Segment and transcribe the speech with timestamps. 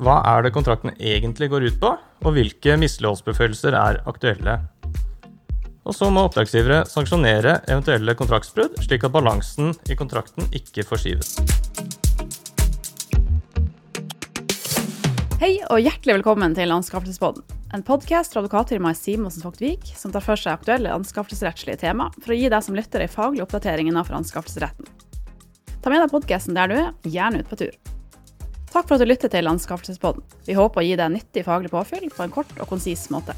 [0.00, 1.92] hva er det kontrakten egentlig går ut på,
[2.24, 4.56] og hvilke misligholdsbeføyelser er aktuelle.
[5.84, 11.34] Og så må oppdragsgivere sanksjonere eventuelle kontraktsbrudd, slik at balansen i kontrakten ikke forskyves.
[15.40, 17.44] Hei og hjertelig velkommen til Anskaffelsespodden.
[17.76, 22.40] En podkast fra advokatfirmaet Simonsen Vogtvik som tar for seg aktuelle anskaffelsesrettslige tema for å
[22.40, 24.88] gi deg som lytter ei faglig oppdatering innenfor anskaffelsesretten.
[25.80, 27.89] Ta med deg podkasten der du er, gjerne ut på tur.
[28.70, 30.22] Takk for at du lytter til Anskaffelsespodden.
[30.46, 33.34] Vi håper å gi deg nyttig faglig påfyll på en kort og konsis måte.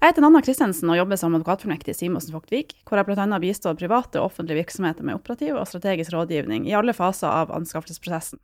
[0.00, 3.38] Jeg heter Nanna Christensen og jobber som advokatfullmektig i Simonsen Vogtvik, hvor jeg bl.a.
[3.38, 8.40] bistår private og offentlige virksomheter med operativ og strategisk rådgivning i alle faser av anskaffelsesprosessen.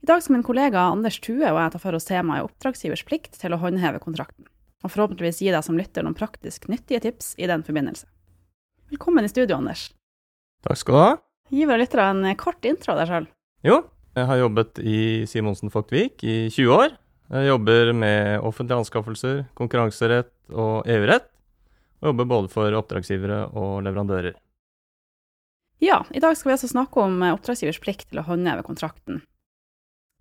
[0.00, 3.38] I dag skal min kollega Anders Tue og jeg ta for oss temaet oppdragsgivers plikt
[3.38, 4.48] til å håndheve kontrakten,
[4.80, 8.08] og forhåpentligvis gi deg som lytter noen praktisk nyttige tips i den forbindelse.
[8.90, 9.90] Velkommen i studio, Anders.
[10.66, 11.14] Takk skal du ha.
[11.52, 13.30] Gi våre lyttere en kort intro av deg sjøl.
[13.68, 13.82] Jo,
[14.20, 14.98] jeg har jobbet i
[15.28, 16.94] Simonsen Fogtvik i 20 år.
[17.30, 21.28] Jeg jobber med offentlige anskaffelser, konkurranserett og EU-rett.
[22.00, 24.36] Og jobber både for oppdragsgivere og leverandører.
[25.80, 29.22] Ja, i dag skal vi altså snakke om oppdragsgivers plikt til å håndheve kontrakten.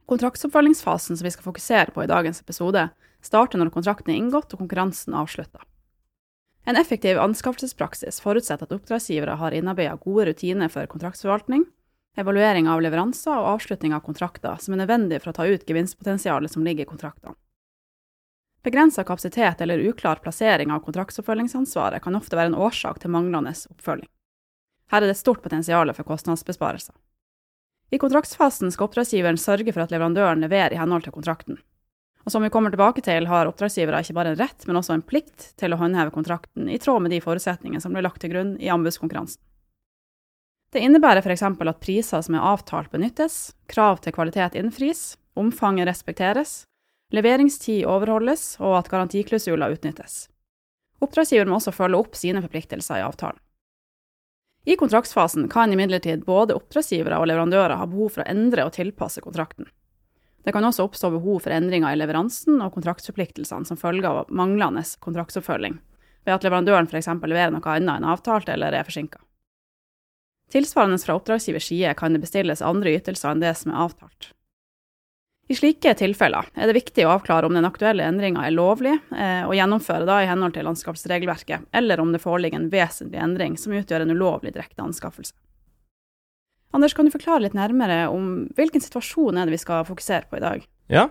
[0.10, 2.88] Kontraktsoppfølgingsfasen som vi skal fokusere på i dagens episode,
[3.26, 5.66] starter når kontrakten er inngått og konkurransen avslutta.
[6.70, 11.66] En effektiv anskaffelsespraksis forutsetter at oppdragsgivere har innarbeidet gode rutiner for kontraktsforvaltning,
[12.18, 16.52] evaluering av leveranser og avslutning av kontrakter som er nødvendig for å ta ut gevinstpotensialet
[16.52, 17.36] som ligger i kontraktene.
[18.64, 24.10] Begrensa kapasitet eller uklar plassering av kontraktsoppfølgingsansvaret kan ofte være en årsak til manglende oppfølging.
[24.92, 26.96] Her er det et stort potensial for kostnadsbesparelser.
[27.90, 31.58] I kontraktsfasen skal oppdragsgiveren sørge for at leverandøren leverer i henhold til kontrakten.
[32.28, 35.06] Og som vi kommer tilbake til, har oppdragsgivere ikke bare en rett, men også en
[35.06, 38.58] plikt til å håndheve kontrakten i tråd med de forutsetningene som ble lagt til grunn
[38.62, 39.42] i anbudskonkurransen.
[40.70, 41.44] Det innebærer f.eks.
[41.44, 46.64] at priser som er avtalt benyttes, krav til kvalitet innfris, omfanget respekteres,
[47.10, 50.28] leveringstid overholdes og at garantiklausuler utnyttes.
[51.02, 53.40] Oppdragsgiver må også følge opp sine forpliktelser i avtalen.
[54.70, 59.24] I kontraktsfasen kan imidlertid både oppdragsgivere og leverandører ha behov for å endre og tilpasse
[59.26, 59.70] kontrakten.
[60.46, 64.84] Det kan også oppstå behov for endringer i leveransen og kontraktsforpliktelsene som følge av manglende
[65.02, 65.80] kontraktsoppfølging,
[66.28, 67.10] ved at leverandøren f.eks.
[67.24, 69.24] leverer noe annet enn avtalt eller er forsinka.
[70.50, 74.32] Tilsvarende fra oppdragsgivers side kan det bestilles andre ytelser enn det som er avtalt.
[75.50, 79.42] I slike tilfeller er det viktig å avklare om den aktuelle endringa er lovlig, eh,
[79.48, 83.74] og gjennomføre da i henhold til anskaffelsesregelverket, eller om det foreligger en vesentlig endring som
[83.74, 85.34] utgjør en ulovlig direkte anskaffelse.
[86.78, 90.38] Anders, kan du forklare litt nærmere om hvilken situasjon er det vi skal fokusere på
[90.38, 90.70] i dag?
[90.94, 91.08] Ja,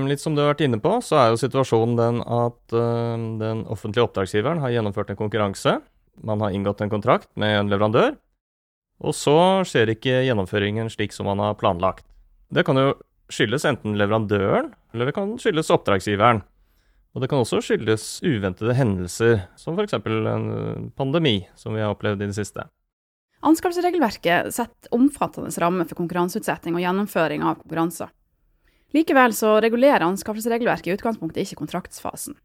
[0.00, 3.66] litt som du har vært inne på, så er jo situasjonen den at uh, den
[3.68, 5.82] offentlige oppdragsgiveren har gjennomført en konkurranse.
[6.24, 8.16] Man har inngått en kontrakt med en leverandør,
[9.02, 9.36] og så
[9.66, 12.06] skjer ikke gjennomføringen slik som man har planlagt.
[12.52, 12.92] Det kan jo
[13.32, 16.42] skyldes enten leverandøren, eller det kan skyldes oppdragsgiveren.
[17.12, 19.98] Og det kan også skyldes uventede hendelser, som f.eks.
[19.98, 22.64] en pandemi, som vi har opplevd i det siste.
[23.42, 28.12] Anskaffelsesregelverket setter omfattende rammer for konkurranseutsetting og gjennomføring av konkurranser.
[28.94, 32.36] Likevel så regulerer anskaffelsesregelverket i utgangspunktet ikke kontraktsfasen.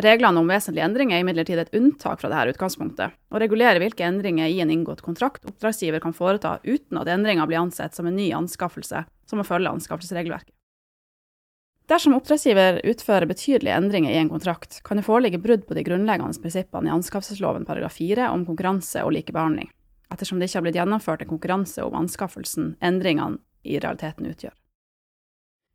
[0.00, 4.48] Reglene om vesentlige endringer er imidlertid et unntak fra dette utgangspunktet, og regulerer hvilke endringer
[4.48, 8.30] i en inngått kontrakt oppdragsgiver kan foreta uten at endringa blir ansett som en ny
[8.36, 10.54] anskaffelse som må følge anskaffelsesregelverket.
[11.90, 16.38] Dersom oppdragsgiver utfører betydelige endringer i en kontrakt, kan det foreligge brudd på de grunnleggende
[16.38, 19.68] prinsippene i anskaffelsesloven paragraf 4 om konkurranse og likebehandling,
[20.14, 24.54] ettersom det ikke har blitt gjennomført en konkurranse om anskaffelsen endringene i realiteten utgjør.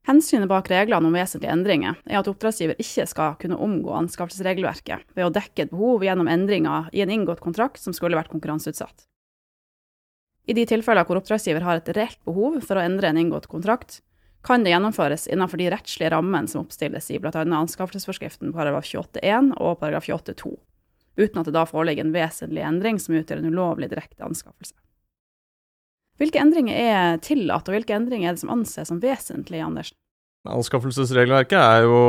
[0.05, 5.25] Hensynet bak reglene om vesentlige endringer er at oppdragsgiver ikke skal kunne omgå anskaffelsesregelverket ved
[5.25, 9.07] å dekke et behov gjennom endringer i en inngått kontrakt som skulle vært konkurranseutsatt.
[10.45, 14.03] I de tilfeller hvor oppdragsgiver har et reelt behov for å endre en inngått kontrakt,
[14.45, 17.41] kan det gjennomføres innenfor de rettslige rammene som oppstilles i bl.a.
[17.41, 18.53] anskaffelsesforskriften§
[18.93, 19.79] 28-1 og§
[20.13, 20.53] 28-2,
[21.17, 24.77] uten at det da foreligger en vesentlig endring som utgjør en ulovlig direkte anskaffelse.
[26.21, 29.91] Hvilke endringer er tillatt, og hvilke endringer er det som anses som vesentlige, Anders?
[30.47, 32.01] Anskaffelsesregelverket er jo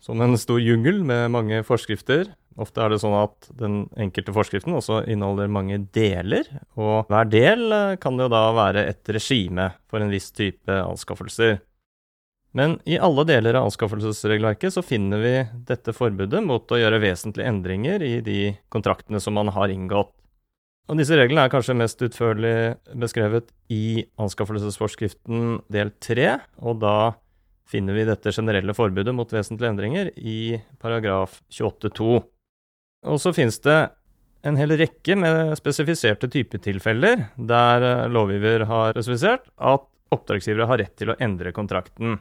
[0.00, 2.30] som en stor jungel med mange forskrifter.
[2.56, 6.46] Ofte er det sånn at den enkelte forskriften også inneholder mange deler,
[6.78, 11.58] og hver del eh, kan jo da være et regime for en viss type anskaffelser.
[12.56, 15.34] Men i alle deler av anskaffelsesregelverket så finner vi
[15.68, 20.15] dette forbudet mot å gjøre vesentlige endringer i de kontraktene som man har inngått.
[20.86, 26.28] Og disse reglene er kanskje mest utførlig beskrevet i anskaffelsesforskriften del 3,
[26.62, 26.96] og da
[27.66, 32.20] finner vi dette generelle forbudet mot vesentlige endringer i paragraf 28-2.
[33.10, 33.80] Og så finnes det
[34.46, 41.10] en hel rekke med spesifiserte typetilfeller der lovgiver har spesifisert at oppdragsgivere har rett til
[41.10, 42.20] å endre kontrakten.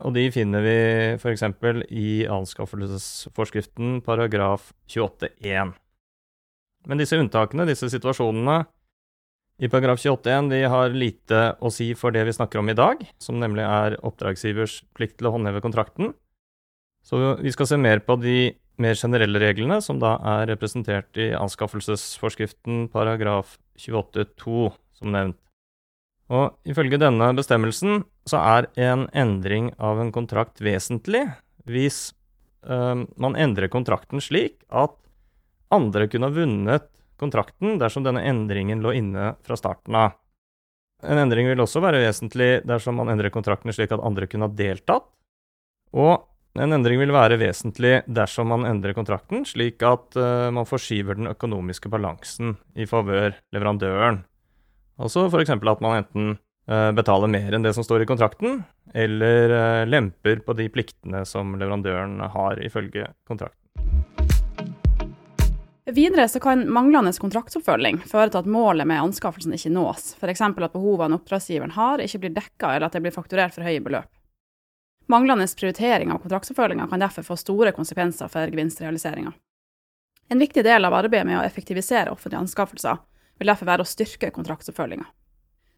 [0.00, 0.78] og de finner vi
[1.20, 1.44] f.eks.
[1.90, 5.76] i anskaffelsesforskriften paragraf 28-1.
[6.88, 8.64] Men disse unntakene, disse situasjonene
[9.62, 13.00] i paragraf 28-1, de har lite å si for det vi snakker om i dag,
[13.22, 16.12] som nemlig er oppdragsgivers plikt til å håndheve kontrakten.
[17.04, 21.30] Så vi skal se mer på de mer generelle reglene, som da er representert i
[21.38, 25.38] anskaffelsesforskriften paragraf 28-2, som nevnt.
[26.32, 31.26] Og ifølge denne bestemmelsen så er en endring av en kontrakt vesentlig
[31.68, 32.14] hvis
[32.64, 34.96] øh, man endrer kontrakten slik at
[35.74, 36.90] andre kunne ha vunnet
[37.20, 40.16] kontrakten dersom denne endringen lå inne fra starten av.
[41.04, 44.56] En endring vil også være vesentlig dersom man endrer kontrakten slik at andre kunne ha
[44.56, 45.06] deltatt.
[45.94, 46.24] Og
[46.54, 51.30] en endring vil være vesentlig dersom man endrer kontrakten slik at uh, man forskyver den
[51.32, 54.22] økonomiske balansen i favør leverandøren.
[55.02, 55.50] Altså f.eks.
[55.50, 56.36] at man enten
[56.70, 58.62] uh, betaler mer enn det som står i kontrakten,
[58.94, 63.63] eller uh, lemper på de pliktene som leverandøren har ifølge kontrakten.
[65.84, 70.40] Videre så kan manglende kontraktsoppfølging føre til at målet med anskaffelsen ikke nås, f.eks.
[70.40, 74.08] at behovene oppdragsgiveren har, ikke blir dekka, eller at det blir fakturert for høye beløp.
[75.12, 79.34] Manglende prioritering av kontraktsoppfølginga kan derfor få store konsekvenser for gevinstrealiseringa.
[80.32, 83.04] En viktig del av arbeidet med å effektivisere offentlige anskaffelser
[83.36, 85.04] vil derfor være å styrke kontraktsoppfølginga.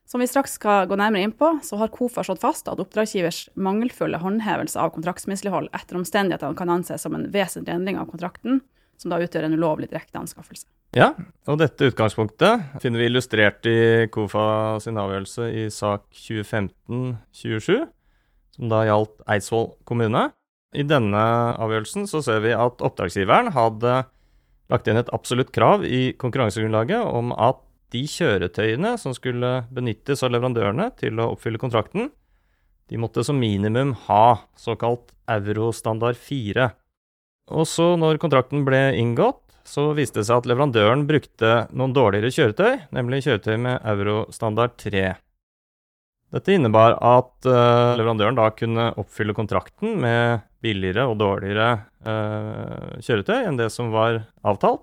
[0.06, 3.48] Som vi straks skal gå nærmere inn på, så har KOFA slått fast at oppdragsgivers
[3.58, 8.60] mangelfulle håndhevelse av kontraktsmislighold etter omstendighetene kan anses som en vesentlig endring av kontrakten,
[9.00, 10.66] som da utgjør en ulovlig direkte anskaffelse.
[10.96, 11.10] Ja,
[11.50, 17.84] og dette utgangspunktet finner vi illustrert i KOFA sin avgjørelse i sak 2015-27,
[18.56, 20.30] som da gjaldt Eidsvoll kommune.
[20.76, 21.22] I denne
[21.60, 24.04] avgjørelsen så ser vi at oppdragsgiveren hadde
[24.72, 27.60] lagt inn et absolutt krav i konkurransegrunnlaget om at
[27.94, 32.10] de kjøretøyene som skulle benyttes av leverandørene til å oppfylle kontrakten,
[32.90, 36.70] de måtte som minimum ha såkalt Eurostandard 4.
[37.54, 42.32] Og så, når kontrakten ble inngått, så viste det seg at leverandøren brukte noen dårligere
[42.34, 45.06] kjøretøy, nemlig kjøretøy med Eurostandard 3.
[46.34, 51.68] Dette innebar at uh, leverandøren da kunne oppfylle kontrakten med billigere og dårligere
[52.06, 54.82] uh, kjøretøy enn det som var avtalt,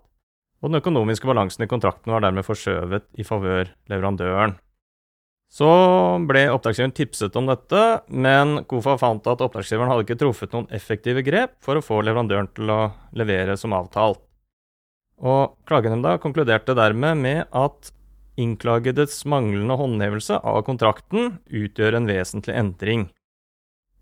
[0.63, 4.55] og den økonomiske balansen i kontrakten var dermed forskjøvet i favør leverandøren.
[5.53, 5.69] Så
[6.25, 11.21] ble oppdragsgiveren tipset om dette, men KOFA fant at oppdragsgiveren hadde ikke truffet noen effektive
[11.25, 12.79] grep for å få leverandøren til å
[13.13, 14.23] levere som avtalt.
[15.21, 17.93] Og klagenemnda konkluderte dermed med at
[18.41, 23.05] innklagedes manglende håndhevelse av kontrakten utgjør en vesentlig endring.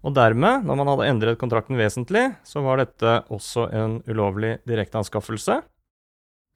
[0.07, 5.59] Og dermed, når man hadde endret kontrakten vesentlig, så var dette også en ulovlig direkteanskaffelse.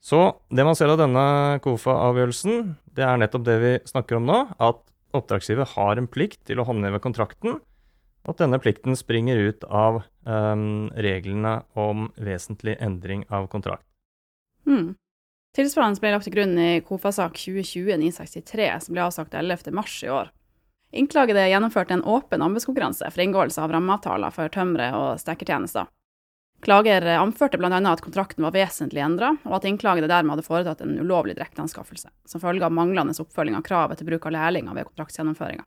[0.06, 0.20] Så
[0.54, 1.22] det man ser av denne
[1.64, 4.84] KOFA-avgjørelsen, det er nettopp det vi snakker om nå, at
[5.16, 7.58] oppdragsgiver har en plikt til å håndheve kontrakten,
[8.26, 13.82] og at denne plikten springer ut av um, reglene om vesentlig endring av kontrakt.
[14.66, 14.94] Mm.
[15.58, 19.74] Tilsvarende ble lagt til grunn i KOFA-sak 2020-963, som ble avsagt 11.
[19.74, 20.30] mars i år.
[20.94, 25.90] Innklagede gjennomførte en åpen anbudskonkurranse for inngåelse av rammeavtaler for tømre- og stekkertjenester.
[26.66, 27.78] Klager anførte bl.a.
[27.78, 32.42] at kontrakten var vesentlig endra, og at innklagede dermed hadde foretatt en ulovlig direkteanskaffelse, som
[32.42, 35.62] følge av manglende oppfølging av kravet til bruk av lærlinger ved kontraktsgjennomføringa.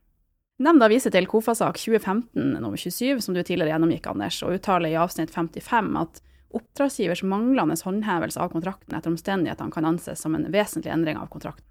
[0.59, 2.75] Nemnda viser til KOFA-sak 2015 nr.
[2.75, 6.19] 27, som du tidligere gjennomgikk, Anders, og uttaler i avsnitt 55 at
[6.59, 11.63] oppdragsgivers manglende håndhevelse av kontrakten etter omstendighetene kan anses som en vesentlig endring av kontrakten.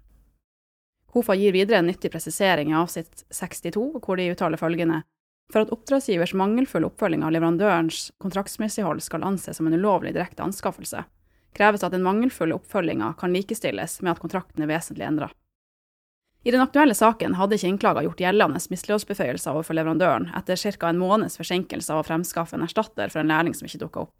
[1.13, 5.03] KOFA gir videre en nyttig presisering i avsnitt 62, hvor de uttaler følgende
[5.51, 11.03] for at oppdragsgivers mangelfulle oppfølging av leverandørens kontraktsmislighold skal anses som en ulovlig direkte anskaffelse,
[11.57, 15.31] kreves at den mangelfulle oppfølginga kan likestilles med at kontrakten er vesentlig endra.
[16.43, 20.87] I den aktuelle saken hadde ikke innklaga gjort gjeldende misligholdsbeføyelser overfor leverandøren etter ca.
[20.87, 24.15] en måneds forsinkelse av å fremskaffe en erstatter for en lærling som ikke dukka opp.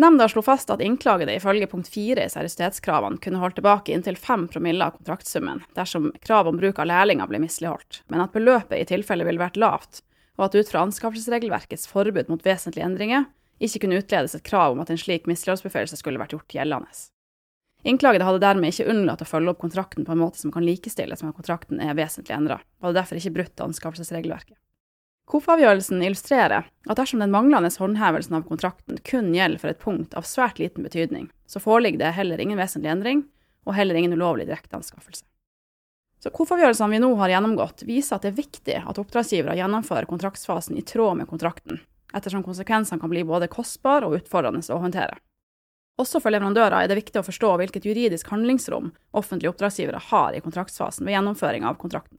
[0.00, 4.48] Nemnda slo fast at innklagede ifølge punkt fire i seriøsitetskravene kunne holdt tilbake inntil fem
[4.50, 8.88] promille av kontraktsummen dersom krav om bruk av lærlinger ble misligholdt, men at beløpet i
[8.88, 10.00] tilfelle ville vært lavt,
[10.38, 13.26] og at ut fra anskaffelsesregelverkets forbud mot vesentlige endringer
[13.62, 16.90] ikke kunne utledes et krav om at en slik misligholdsbeføyelse skulle vært gjort gjeldende.
[17.84, 21.20] Innklagede hadde dermed ikke unnlatt å følge opp kontrakten på en måte som kan likestilles
[21.22, 24.56] med at kontrakten er vesentlig endra, og hadde derfor ikke brutt anskaffelsesregelverket.
[25.28, 30.26] KOF-avgjørelsen illustrerer at dersom den manglende håndhevelsen av kontrakten kun gjelder for et punkt av
[30.28, 33.22] svært liten betydning, så foreligger det heller ingen vesentlig endring,
[33.64, 35.24] og heller ingen ulovlig direkteanskaffelse.
[36.24, 40.78] Så KOF-avgjørelsene vi nå har gjennomgått, viser at det er viktig at oppdragsgivere gjennomfører kontraktsfasen
[40.80, 41.82] i tråd med kontrakten,
[42.16, 45.18] ettersom konsekvensene kan bli både kostbare og utfordrende å håndtere.
[46.00, 50.40] Også for leverandører er det viktig å forstå hvilket juridisk handlingsrom offentlige oppdragsgivere har i
[50.48, 52.16] kontraktsfasen ved gjennomføring av kontrakten.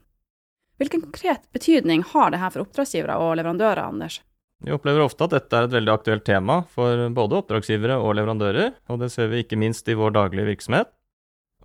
[0.77, 4.21] Hvilken konkret betydning har dette for oppdragsgivere og leverandører, Anders?
[4.61, 8.75] Vi opplever ofte at dette er et veldig aktuelt tema for både oppdragsgivere og leverandører,
[8.85, 10.93] og det ser vi ikke minst i vår daglige virksomhet.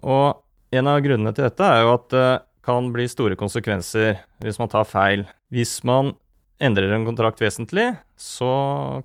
[0.01, 0.41] Og
[0.71, 2.29] en av grunnene til dette er jo at det
[2.67, 5.25] kan bli store konsekvenser hvis man tar feil.
[5.51, 6.15] Hvis man
[6.63, 7.89] endrer en kontrakt vesentlig,
[8.21, 8.53] så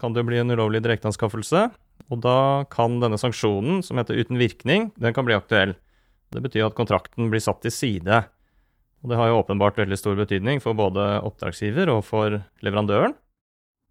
[0.01, 1.69] kan det bli en ulovlig direkteanskaffelse,
[2.11, 5.73] og da kan denne sanksjonen, som heter uten virkning, den kan bli aktuell.
[6.35, 8.25] Det betyr at kontrakten blir satt til side.
[9.01, 13.15] Og det har jo åpenbart veldig stor betydning for både oppdragsgiver og for leverandøren.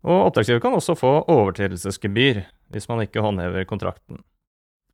[0.04, 4.20] Og oppdragsgiver kan også få overtredelsesgebyr hvis man ikke håndhever kontrakten.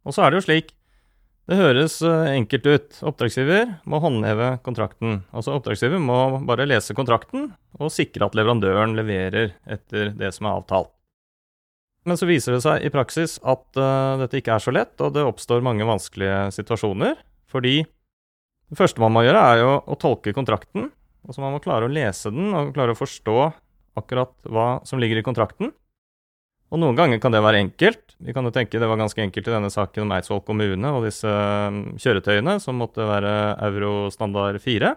[0.07, 0.75] Og så er det jo slik
[1.50, 2.99] det høres eh, enkelt ut.
[3.11, 5.25] Oppdragsgiver må håndheve kontrakten.
[5.35, 7.49] Altså oppdragsgiver må bare lese kontrakten
[7.80, 10.92] og sikre at leverandøren leverer etter det som er avtalt.
[12.07, 15.12] Men så viser det seg i praksis at uh, dette ikke er så lett, og
[15.12, 17.19] det oppstår mange vanskelige situasjoner.
[17.50, 20.88] Fordi det første man må gjøre, er jo å tolke kontrakten.
[21.26, 23.37] Altså man må klare å lese den og klare å forstå
[24.00, 25.75] akkurat hva som ligger i kontrakten.
[26.71, 28.15] Og noen ganger kan det være enkelt.
[28.23, 31.07] Vi kan jo tenke det var ganske enkelt i denne saken om Eidsvoll kommune og
[31.09, 33.33] disse um, kjøretøyene som måtte være
[33.67, 34.93] eurostandard 4.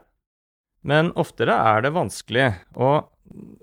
[0.86, 2.52] Men oftere er det vanskelig.
[2.78, 3.10] Og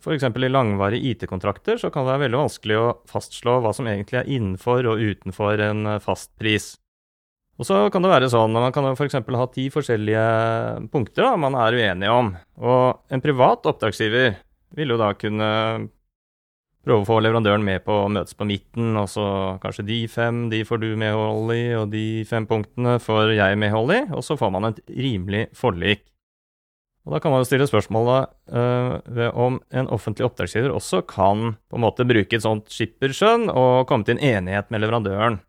[0.02, 0.26] f.eks.
[0.26, 4.33] i langvarige IT-kontrakter så kan det være veldig vanskelig å fastslå hva som egentlig er
[4.33, 6.73] innenfor og utenfor en uh, fast pris.
[7.61, 9.21] Og så kan det være sånn at man kan f.eks.
[9.21, 10.26] ha ti forskjellige
[10.90, 12.35] punkter da, man er uenige om.
[12.59, 14.33] Og en privat oppdragsgiver
[14.75, 15.50] vil jo da kunne
[16.87, 19.25] prøve å få leverandøren med på å møtes på midten, og så
[19.63, 23.93] kanskje de fem, de får du medhold i, og de fem punktene får jeg medhold
[23.97, 26.07] i, og så får man et rimelig forlik.
[27.09, 31.55] Og Da kan man jo stille spørsmålet uh, ved om en offentlig oppdragsgiver også kan
[31.71, 35.41] på en måte bruke et sånt skipperskjønn og komme til en enighet med leverandøren.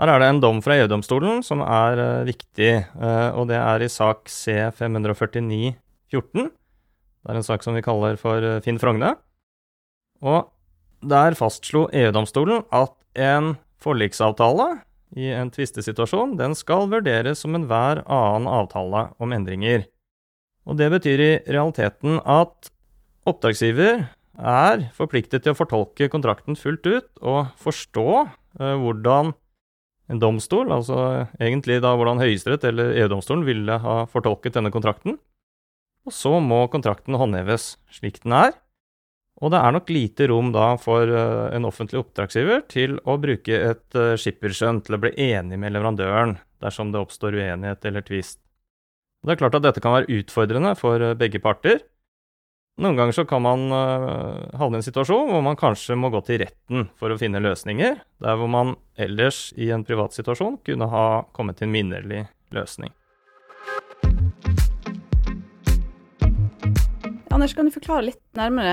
[0.00, 3.84] Her er det en dom fra EU-domstolen som er uh, viktig, uh, og det er
[3.84, 6.48] i sak C549-14.
[7.22, 9.12] Det er en sak som vi kaller for Finn Frogne.
[10.22, 10.48] Og
[11.02, 14.68] der fastslo EU-domstolen at en forliksavtale
[15.18, 19.84] i en tvistesituasjon, den skal vurderes som enhver annen avtale om endringer.
[20.64, 22.70] Og det betyr i realiteten at
[23.28, 24.06] oppdragsgiver
[24.38, 29.34] er forpliktet til å fortolke kontrakten fullt ut og forstå eh, hvordan
[30.12, 35.18] en domstol, altså egentlig da hvordan Høyesterett eller EU-domstolen ville ha fortolket denne kontrakten.
[36.06, 38.56] Og så må kontrakten håndheves slik den er,
[39.42, 43.56] og det er nok lite rom da for uh, en offentlig oppdragsgiver til å bruke
[43.58, 48.38] et uh, skipperskjønn til å bli enig med leverandøren dersom det oppstår uenighet eller tvist.
[49.22, 51.82] Det er klart at dette kan være utfordrende for uh, begge parter.
[52.82, 56.40] Noen ganger så kan man havne i en situasjon hvor man kanskje må gå til
[56.40, 61.04] retten for å finne løsninger, der hvor man ellers i en privat situasjon kunne ha
[61.36, 62.22] kommet til en minnelig
[62.56, 62.94] løsning.
[67.32, 68.72] Anders, kan du forklare litt nærmere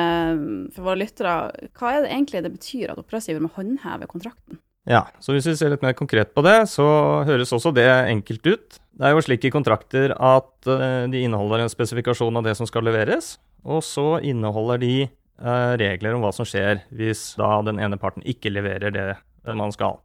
[0.75, 1.35] for våre lyttere,
[1.79, 4.59] hva er det egentlig det betyr at oppdragsgiver må håndheve kontrakten?
[4.89, 6.85] Ja, så hvis vi ser litt mer konkret på det, så
[7.27, 8.79] høres også det enkelt ut.
[8.99, 12.67] Det er jo slik i kontrakter at eh, de inneholder en spesifikasjon av det som
[12.67, 17.79] skal leveres, og så inneholder de eh, regler om hva som skjer hvis da den
[17.83, 19.09] ene parten ikke leverer det
[19.55, 19.99] man skal.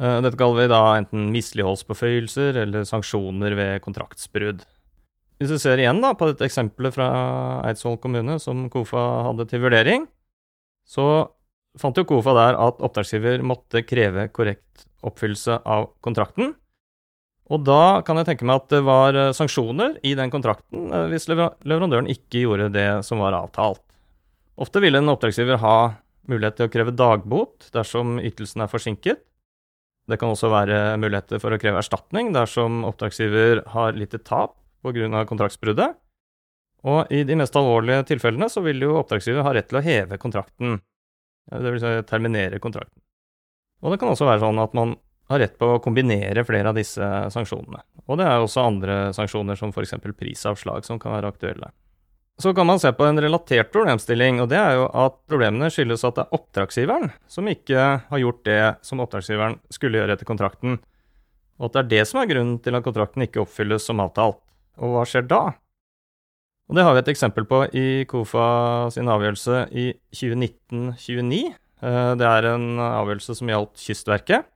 [0.00, 4.64] Eh, dette kaller vi da enten misligholdspåføyelser eller sanksjoner ved kontraktsbrudd.
[5.40, 7.06] Hvis du ser igjen da på dette eksempelet fra
[7.66, 10.06] Eidsvoll kommune som KOFA hadde til vurdering,
[10.86, 11.06] så
[11.80, 16.54] fant jo KOFA der at oppdragsgiver måtte kreve korrekt oppfyllelse av kontrakten.
[17.52, 21.10] Og da kan jeg tenke meg at det var eh, sanksjoner i den kontrakten eh,
[21.10, 23.82] hvis leverandøren ikke gjorde det som var avtalt.
[24.56, 25.76] Ofte vil en oppdragsgiver ha
[26.30, 29.20] mulighet til å kreve dagbot dersom ytelsen er forsinket.
[30.08, 35.24] Det kan også være muligheter for å kreve erstatning dersom oppdragsgiver har lite tap pga.
[35.28, 35.96] kontraktsbruddet.
[36.84, 40.20] Og i de mest alvorlige tilfellene så vil jo oppdragsgiver ha rett til å heve
[40.20, 40.78] kontrakten.
[41.48, 43.00] Det vil si terminere kontrakten.
[43.84, 44.94] Og det kan også være sånn at man
[45.32, 47.80] har rett på å kombinere flere av disse sanksjonene.
[48.04, 49.96] Og det er også andre sanksjoner, som f.eks.
[50.18, 51.70] prisavslag, som kan være aktuelle.
[52.40, 56.02] Så kan man se på en relatert problemstilling, og det er jo at problemene skyldes
[56.04, 60.80] at det er oppdragsgiveren som ikke har gjort det som oppdragsgiveren skulle gjøre etter kontrakten,
[61.60, 64.42] og at det er det som er grunnen til at kontrakten ikke oppfylles som avtalt.
[64.82, 65.42] Og hva skjer da?
[66.68, 71.52] Og Det har vi et eksempel på i KOFA sin avgjørelse i 2019-29.
[71.84, 74.48] Eh, det er en avgjørelse som gjaldt Kystverket.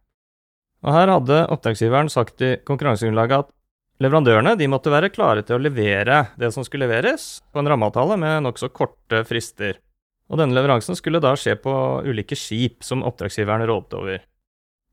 [0.86, 3.52] Og Her hadde oppdragsgiveren sagt i konkurransegrunnlaget at
[4.00, 8.16] leverandørene de måtte være klare til å levere det som skulle leveres, på en rammeavtale
[8.20, 9.80] med nokså korte frister.
[10.30, 11.72] Og Denne leveransen skulle da skje på
[12.06, 14.22] ulike skip som oppdragsgiveren rådet over.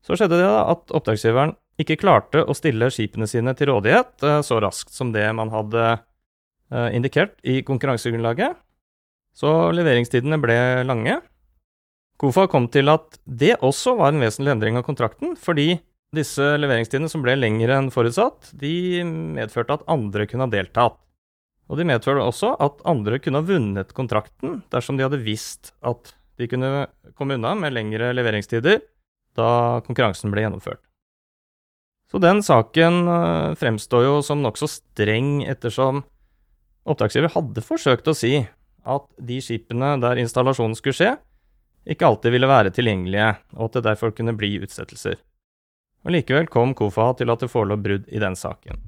[0.04, 4.42] Så skjedde det da at oppdragsgiveren ikke klarte å stille skipene sine til rådighet eh,
[4.46, 8.56] så raskt som det man hadde eh, indikert i konkurransegrunnlaget,
[9.36, 11.18] så leveringstidene ble lange.
[12.16, 15.74] KOFA kom til at det også var en vesentlig endring av kontrakten, fordi
[16.16, 20.96] disse leveringstidene som ble lengre enn forutsatt, de medførte at andre kunne ha deltatt.
[21.66, 26.14] Og de medførte også at andre kunne ha vunnet kontrakten dersom de hadde visst at
[26.38, 26.86] de kunne
[27.18, 28.80] komme unna med lengre leveringstider
[29.36, 29.48] da
[29.84, 30.80] konkurransen ble gjennomført.
[32.10, 36.04] Så den saken eh, fremstår jo som nokså streng, ettersom
[36.86, 38.38] oppdragsgiver hadde forsøkt å si
[38.86, 41.14] at de skipene der installasjonen skulle skje,
[41.86, 45.18] ikke alltid ville være tilgjengelige, og at det derfor kunne bli utsettelser.
[46.06, 48.78] Og Likevel kom KOFA til at det forelå brudd i den saken.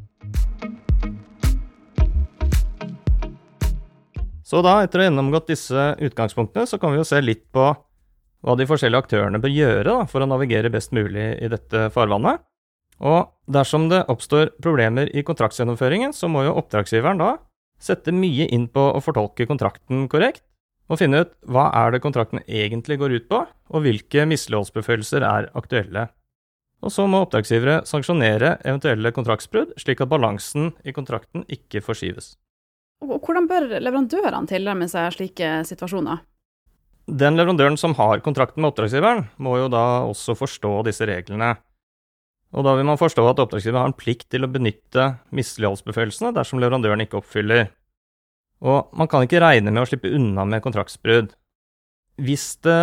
[4.46, 7.66] Så da, etter å ha gjennomgått disse utgangspunktene, så kan vi jo se litt på
[7.68, 12.47] hva de forskjellige aktørene bør gjøre da, for å navigere best mulig i dette farvannet.
[12.98, 17.36] Og dersom det oppstår problemer i kontraktsgjennomføringen, så må jo oppdragsgiveren da
[17.78, 20.42] sette mye inn på å fortolke kontrakten korrekt,
[20.88, 25.50] og finne ut hva er det kontrakten egentlig går ut på, og hvilke misligholdsbefølelser er
[25.58, 26.08] aktuelle.
[26.82, 32.36] Og så må oppdragsgivere sanksjonere eventuelle kontraktsbrudd, slik at balansen i kontrakten ikke forskyves.
[33.04, 36.22] Og hvordan bør leverandørene tilnærme seg slike situasjoner?
[37.08, 41.54] Den leverandøren som har kontrakten med oppdragsgiveren, må jo da også forstå disse reglene.
[42.56, 46.62] Og da vil man forstå at oppdragsgiver har en plikt til å benytte misligholdsbeføyelsene dersom
[46.62, 47.68] leverandøren ikke oppfyller.
[48.64, 51.34] Og man kan ikke regne med å slippe unna med kontraktsbrudd.
[52.18, 52.78] Hvis det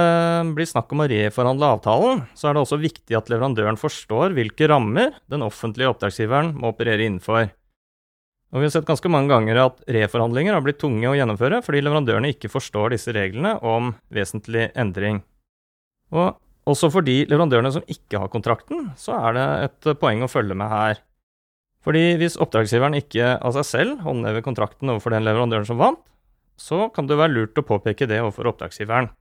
[0.56, 4.70] blir snakk om å reforhandle avtalen, så er det også viktig at leverandøren forstår hvilke
[4.72, 7.50] rammer den offentlige oppdragsgiveren må operere innenfor.
[8.56, 11.82] Og vi har sett ganske mange ganger at reforhandlinger har blitt tunge å gjennomføre fordi
[11.84, 15.20] leverandørene ikke forstår disse reglene om vesentlig endring.
[16.16, 20.32] Og også for de leverandørene som ikke har kontrakten, så er det et poeng å
[20.32, 21.02] følge med her.
[21.86, 26.02] Fordi hvis oppdragsgiveren ikke av seg selv håndhever kontrakten overfor den leverandøren som vant,
[26.58, 29.12] så kan det være lurt å påpeke det overfor oppdragsgiveren.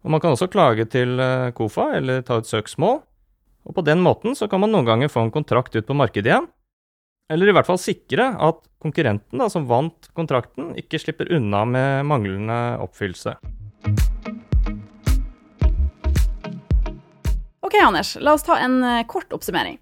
[0.00, 3.02] Og Man kan også klage til eh, KOFA eller ta ut søksmål,
[3.68, 6.32] og på den måten så kan man noen ganger få en kontrakt ut på markedet
[6.32, 6.48] igjen,
[7.30, 12.08] eller i hvert fall sikre at konkurrenten da, som vant kontrakten, ikke slipper unna med
[12.08, 13.36] manglende oppfyllelse.
[17.70, 19.78] Ok, Anders, la oss ta en eh, kort oppsummering.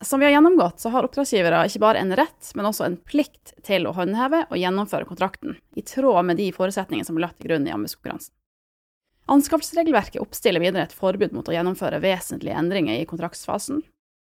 [0.00, 3.50] Som vi har gjennomgått, så har oppdragsgivere ikke bare en rett, men også en plikt
[3.66, 7.50] til å håndheve og gjennomføre kontrakten, i tråd med de forutsetningene som ble lagt til
[7.50, 8.30] grunn i anbudskonkurransen.
[9.34, 13.82] Anskaffelsesregelverket oppstiller videre et forbud mot å gjennomføre vesentlige endringer i kontraktsfasen,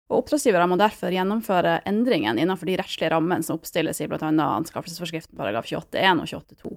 [0.09, 4.33] og oppdragsgivere må derfor gjennomføre endringen innenfor de rettslige rammene som oppstilles i bl.a.
[4.33, 6.75] anskaffelsesforskriften paragraf 28.1 og 28.2.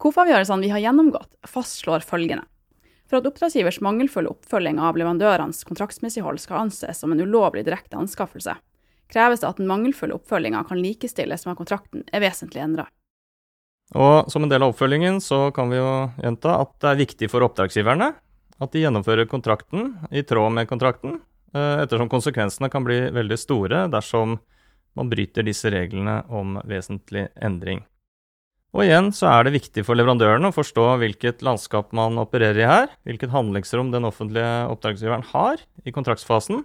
[0.00, 2.48] KOFA-avgjørelsene vi har gjennomgått, fastslår følgende.
[3.08, 8.56] For at oppdragsgivers mangelfulle oppfølging av leverandørenes kontraktsmislighold skal anses som en ulovlig direkte anskaffelse,
[9.12, 12.88] kreves det at den mangelfulle oppfølginga kan likestilles med at kontrakten er vesentlig endra.
[13.94, 15.90] Og som en del av oppfølgingen så kan vi jo
[16.22, 18.14] gjenta at det er viktig for oppdragsgiverne
[18.62, 21.18] at de gjennomfører kontrakten i tråd med kontrakten,
[21.54, 24.38] eh, ettersom konsekvensene kan bli veldig store dersom
[24.94, 27.82] man bryter disse reglene om vesentlig endring.
[28.74, 32.66] Og igjen så er det viktig for leverandørene å forstå hvilket landskap man opererer i
[32.66, 36.64] her, hvilket handlingsrom den offentlige oppdragsgiveren har i kontraktsfasen,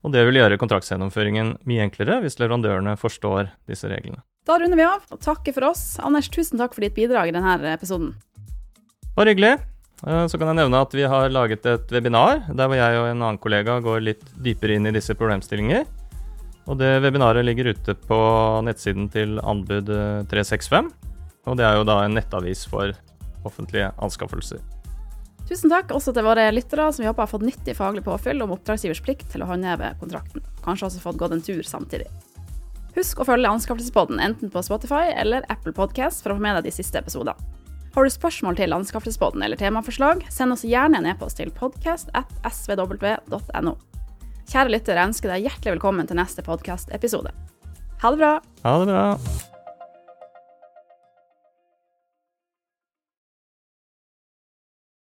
[0.00, 4.24] og det vil gjøre kontraktsgjennomføringen mye enklere hvis leverandørene forstår disse reglene.
[4.48, 5.84] Da runder vi av og takker for oss.
[6.02, 8.14] Anders, tusen takk for ditt bidrag i denne episoden.
[9.14, 9.58] Bare hyggelig.
[10.06, 13.10] Eh, så kan jeg nevne at vi har laget et webinar der hvor jeg og
[13.10, 15.84] en annen kollega går litt dypere inn i disse problemstillinger.
[16.70, 18.18] Og det webinaret ligger ute på
[18.64, 19.92] nettsiden til Anbud
[20.32, 20.90] 365.
[21.50, 22.94] Og det er jo da en nettavis for
[23.46, 24.60] offentlige anskaffelser.
[25.50, 28.52] Tusen takk også til våre lyttere som vi håper har fått nyttig faglig påfyll om
[28.54, 30.44] oppdragsgivers plikt til å håndheve kontrakten.
[30.62, 32.06] Kanskje også fått gått en tur samtidig.
[32.94, 36.68] Husk å følge Anskaffelsespodden enten på Spotify eller Apple Podcast for å få med deg
[36.68, 37.34] de siste episodene.
[37.90, 43.74] Har du spørsmål til Anskaffelsespodden eller temaforslag, send oss gjerne en e-post til podcast.svw.no.
[44.50, 47.34] Kjære lytter, jeg ønsker deg hjertelig velkommen til neste podkastepisode.
[48.02, 48.34] Ha det bra!
[48.66, 49.06] Ha det bra!